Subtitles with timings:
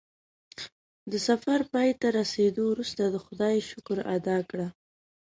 [1.11, 4.67] د سفر پای ته رسېدو وروسته د خدای شکر ادا کړه.